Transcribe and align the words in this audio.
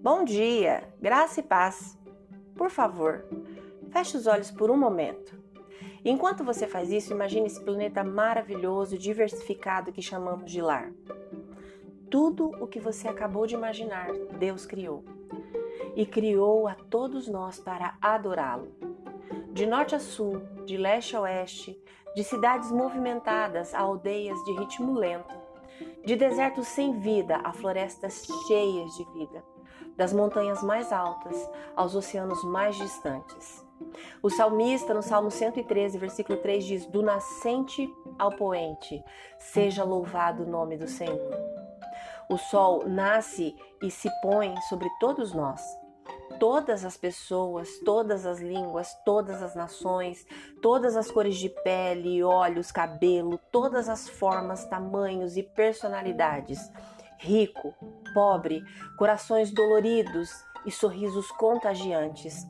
Bom 0.00 0.22
dia, 0.22 0.88
graça 1.00 1.40
e 1.40 1.42
paz. 1.42 1.98
Por 2.56 2.70
favor, 2.70 3.24
feche 3.90 4.16
os 4.16 4.28
olhos 4.28 4.48
por 4.48 4.70
um 4.70 4.76
momento. 4.76 5.36
Enquanto 6.04 6.44
você 6.44 6.68
faz 6.68 6.92
isso, 6.92 7.12
imagine 7.12 7.48
esse 7.48 7.60
planeta 7.60 8.04
maravilhoso, 8.04 8.96
diversificado 8.96 9.90
que 9.90 10.00
chamamos 10.00 10.52
de 10.52 10.62
lar. 10.62 10.92
Tudo 12.08 12.50
o 12.60 12.68
que 12.68 12.78
você 12.78 13.08
acabou 13.08 13.44
de 13.44 13.56
imaginar, 13.56 14.12
Deus 14.38 14.64
criou. 14.64 15.04
E 15.96 16.06
criou 16.06 16.68
a 16.68 16.76
todos 16.76 17.26
nós 17.26 17.58
para 17.58 17.98
adorá-lo. 18.00 18.72
De 19.52 19.66
norte 19.66 19.96
a 19.96 19.98
sul, 19.98 20.40
de 20.64 20.76
leste 20.76 21.16
a 21.16 21.22
oeste, 21.22 21.76
de 22.14 22.22
cidades 22.22 22.70
movimentadas 22.70 23.74
a 23.74 23.80
aldeias 23.80 24.38
de 24.44 24.52
ritmo 24.52 24.92
lento, 24.92 25.37
de 26.08 26.16
desertos 26.16 26.68
sem 26.68 26.98
vida 27.00 27.38
a 27.44 27.52
florestas 27.52 28.26
cheias 28.46 28.94
de 28.94 29.04
vida 29.12 29.44
das 29.94 30.10
montanhas 30.10 30.62
mais 30.62 30.90
altas 30.90 31.36
aos 31.76 31.94
oceanos 31.94 32.42
mais 32.44 32.76
distantes. 32.76 33.62
O 34.22 34.30
salmista, 34.30 34.94
no 34.94 35.02
Salmo 35.02 35.30
113, 35.30 35.98
versículo 35.98 36.38
3, 36.38 36.64
diz: 36.64 36.86
Do 36.86 37.02
nascente 37.02 37.86
ao 38.18 38.30
poente, 38.30 39.04
seja 39.38 39.84
louvado 39.84 40.44
o 40.44 40.48
nome 40.48 40.78
do 40.78 40.88
Senhor. 40.88 41.30
O 42.30 42.38
sol 42.38 42.88
nasce 42.88 43.54
e 43.82 43.90
se 43.90 44.08
põe 44.22 44.56
sobre 44.62 44.88
todos 44.98 45.34
nós. 45.34 45.60
Todas 46.38 46.84
as 46.84 46.96
pessoas, 46.96 47.68
todas 47.84 48.24
as 48.24 48.40
línguas, 48.40 48.94
todas 49.04 49.42
as 49.42 49.54
nações, 49.54 50.26
todas 50.62 50.96
as 50.96 51.10
cores 51.10 51.36
de 51.36 51.48
pele, 51.48 52.22
olhos, 52.22 52.70
cabelo, 52.70 53.38
todas 53.50 53.88
as 53.88 54.08
formas, 54.08 54.64
tamanhos 54.66 55.36
e 55.36 55.42
personalidades 55.42 56.60
rico, 57.18 57.74
pobre, 58.14 58.62
corações 58.96 59.50
doloridos 59.50 60.30
e 60.64 60.70
sorrisos 60.70 61.30
contagiantes. 61.32 62.46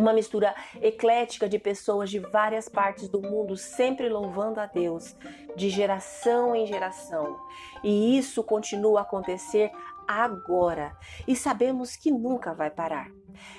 Uma 0.00 0.14
mistura 0.14 0.54
eclética 0.80 1.46
de 1.46 1.58
pessoas 1.58 2.08
de 2.08 2.18
várias 2.18 2.70
partes 2.70 3.06
do 3.06 3.20
mundo 3.20 3.54
sempre 3.54 4.08
louvando 4.08 4.58
a 4.58 4.64
Deus, 4.64 5.14
de 5.54 5.68
geração 5.68 6.56
em 6.56 6.66
geração. 6.66 7.38
E 7.84 8.16
isso 8.16 8.42
continua 8.42 9.00
a 9.00 9.02
acontecer 9.02 9.70
agora 10.08 10.96
e 11.28 11.36
sabemos 11.36 11.96
que 11.96 12.10
nunca 12.10 12.54
vai 12.54 12.70
parar. 12.70 13.10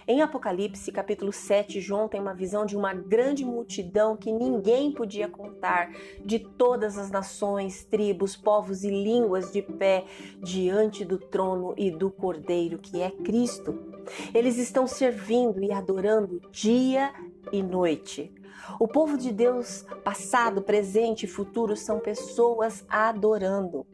Em 0.07 0.23
Apocalipse, 0.23 0.91
capítulo 0.91 1.31
7, 1.31 1.79
João 1.79 2.07
tem 2.07 2.19
uma 2.19 2.33
visão 2.33 2.65
de 2.65 2.75
uma 2.75 2.91
grande 2.91 3.45
multidão 3.45 4.17
que 4.17 4.31
ninguém 4.31 4.91
podia 4.91 5.29
contar, 5.29 5.91
de 6.25 6.39
todas 6.39 6.97
as 6.97 7.11
nações, 7.11 7.85
tribos, 7.85 8.35
povos 8.35 8.83
e 8.83 8.89
línguas 8.89 9.51
de 9.51 9.61
pé 9.61 10.05
diante 10.41 11.05
do 11.05 11.19
trono 11.19 11.75
e 11.77 11.91
do 11.91 12.09
Cordeiro, 12.09 12.79
que 12.79 12.99
é 12.99 13.11
Cristo. 13.11 13.90
Eles 14.33 14.57
estão 14.57 14.87
servindo 14.87 15.63
e 15.63 15.71
adorando 15.71 16.41
dia 16.51 17.13
e 17.51 17.61
noite. 17.61 18.33
O 18.79 18.87
povo 18.87 19.17
de 19.17 19.31
Deus, 19.31 19.85
passado, 20.03 20.61
presente 20.61 21.25
e 21.25 21.29
futuro, 21.29 21.75
são 21.75 21.99
pessoas 21.99 22.85
adorando. 22.89 23.85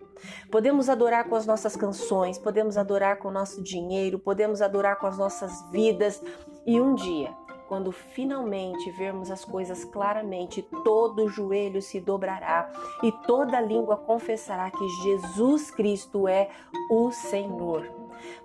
Podemos 0.51 0.89
adorar 0.89 1.27
com 1.29 1.35
as 1.35 1.45
nossas 1.45 1.75
canções, 1.75 2.37
podemos 2.37 2.77
adorar 2.77 3.17
com 3.17 3.27
o 3.27 3.31
nosso 3.31 3.61
dinheiro, 3.61 4.19
podemos 4.19 4.61
adorar 4.61 4.97
com 4.97 5.07
as 5.07 5.17
nossas 5.17 5.69
vidas 5.71 6.21
e 6.65 6.81
um 6.81 6.95
dia, 6.95 7.33
quando 7.67 7.91
finalmente 7.91 8.89
vermos 8.91 9.29
as 9.29 9.45
coisas 9.45 9.85
claramente, 9.85 10.61
todo 10.83 11.29
joelho 11.29 11.81
se 11.81 11.99
dobrará 11.99 12.71
e 13.03 13.11
toda 13.11 13.61
língua 13.61 13.97
confessará 13.97 14.71
que 14.71 14.87
Jesus 15.03 15.69
Cristo 15.69 16.27
é 16.27 16.49
o 16.89 17.11
Senhor. 17.11 17.85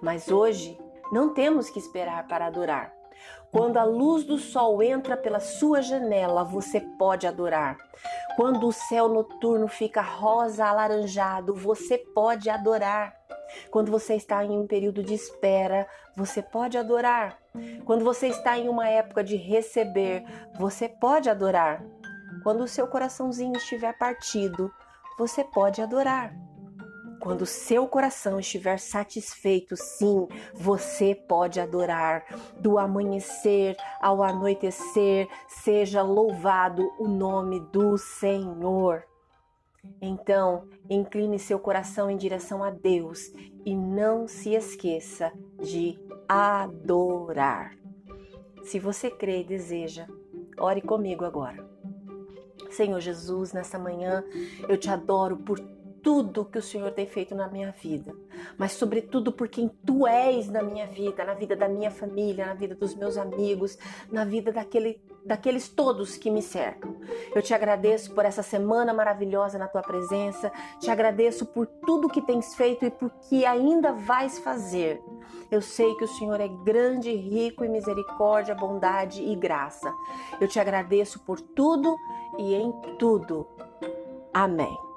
Mas 0.01 0.29
hoje 0.29 0.79
não 1.13 1.35
temos 1.35 1.69
que 1.69 1.79
esperar 1.79 2.27
para 2.27 2.47
adorar. 2.47 2.93
Quando 3.53 3.77
a 3.77 3.85
luz 3.85 4.25
do 4.25 4.39
sol 4.39 4.83
entra 4.83 5.15
pela 5.15 5.39
sua 5.39 5.83
janela, 5.83 6.43
você 6.43 6.81
pode 6.81 7.27
adorar. 7.27 7.77
Quando 8.35 8.67
o 8.67 8.73
céu 8.73 9.09
noturno 9.09 9.69
fica 9.69 10.01
rosa 10.01 10.65
alaranjado, 10.65 11.55
você 11.55 11.99
pode 11.99 12.49
adorar. 12.49 13.15
Quando 13.71 13.93
você 13.93 14.15
está 14.15 14.43
em 14.43 14.59
um 14.59 14.67
período 14.67 15.03
de 15.03 15.13
espera, 15.13 15.87
você 16.17 16.41
pode 16.41 16.79
adorar. 16.79 17.39
Quando 17.85 18.03
você 18.03 18.29
está 18.29 18.59
em 18.59 18.71
uma 18.71 18.89
época 18.89 19.23
de 19.23 19.37
receber, 19.37 20.25
você 20.59 20.89
pode 20.89 21.29
adorar. 21.29 21.85
Quando 22.43 22.63
o 22.63 22.69
seu 22.69 22.87
coraçãozinho 22.87 23.57
estiver 23.57 23.97
partido, 23.99 24.73
você 25.19 25.45
pode 25.45 25.83
adorar. 25.83 26.35
Quando 27.23 27.47
seu 27.47 27.87
coração 27.87 28.41
estiver 28.41 28.81
satisfeito, 28.81 29.77
sim, 29.77 30.27
você 30.53 31.15
pode 31.15 31.61
adorar. 31.61 32.25
Do 32.59 32.79
amanhecer 32.79 33.77
ao 34.01 34.25
anoitecer, 34.25 35.29
seja 35.47 36.03
louvado 36.03 36.83
o 36.99 37.07
nome 37.07 37.61
do 37.61 37.97
Senhor. 37.97 39.05
Então, 40.01 40.67
incline 40.91 41.39
seu 41.39 41.61
coração 41.61 42.11
em 42.11 42.17
direção 42.17 42.65
a 42.65 42.71
Deus 42.71 43.33
e 43.65 43.73
não 43.73 44.27
se 44.27 44.55
esqueça 44.55 45.33
de 45.61 45.97
adorar. 46.29 47.77
Se 48.65 48.81
você 48.81 49.09
crê 49.09 49.43
e 49.43 49.45
deseja, 49.45 50.09
ore 50.59 50.83
comigo 50.83 51.25
agora. 51.25 51.65
Senhor 52.69 52.99
Jesus, 52.99 53.53
nessa 53.53 53.79
manhã 53.79 54.25
eu 54.69 54.77
te 54.77 54.91
adoro 54.91 55.37
por 55.37 55.61
tudo 56.03 56.45
que 56.45 56.59
o 56.59 56.63
Senhor 56.63 56.91
tem 56.91 57.07
feito 57.07 57.35
na 57.35 57.49
minha 57.49 57.71
vida, 57.71 58.15
mas 58.59 58.73
sobretudo 58.73 59.33
por 59.33 59.49
quem 59.49 59.69
tu 59.87 60.07
és 60.07 60.49
na 60.49 60.63
minha 60.63 60.87
vida, 60.87 61.25
na 61.25 61.35
vida 61.35 61.55
da 61.55 61.69
minha 61.69 61.91
família, 61.91 62.47
na 62.47 62.55
vida 62.55 62.75
dos 62.75 62.95
meus 62.95 63.17
amigos, 63.17 63.79
na 64.11 64.25
vida 64.25 64.51
daquele, 64.51 65.01
daqueles 65.25 65.69
todos 65.69 66.17
que 66.17 66.31
me 66.31 66.43
cercam. 66.43 66.97
Eu 67.35 67.41
te 67.41 67.55
agradeço 67.55 68.13
por 68.15 68.25
essa 68.25 68.43
semana 68.43 68.93
maravilhosa 68.93 69.59
na 69.59 69.69
tua 69.69 69.83
presença, 69.83 70.51
te 70.81 70.91
agradeço 70.91 71.47
por 71.47 71.67
tudo 71.67 72.09
que 72.09 72.21
tens 72.21 72.55
feito 72.55 72.85
e 72.85 72.91
por 72.91 73.11
que 73.29 73.47
ainda 73.47 73.93
vais 73.93 74.39
fazer. 74.41 75.01
Eu 75.51 75.63
sei 75.63 75.95
que 75.95 76.05
o 76.05 76.09
Senhor 76.09 76.41
é 76.41 76.49
grande, 76.49 77.15
rico 77.15 77.65
em 77.65 77.69
misericórdia, 77.69 78.55
bondade 78.55 79.23
e 79.23 79.37
graça. 79.37 79.93
Eu 80.41 80.49
te 80.49 80.59
agradeço 80.59 81.21
por 81.21 81.41
tudo 81.41 81.97
e 82.39 82.55
em 82.55 82.73
tudo. 82.99 83.47
Amém. 84.33 84.92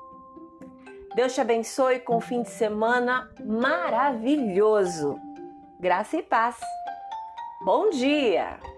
Deus 1.15 1.33
te 1.33 1.39
abençoe 1.39 1.99
com 2.01 2.17
um 2.17 2.21
fim 2.21 2.41
de 2.41 2.49
semana 2.49 3.29
maravilhoso. 3.41 5.17
Graça 5.79 6.17
e 6.17 6.21
paz. 6.21 6.57
Bom 7.63 7.89
dia! 7.89 8.74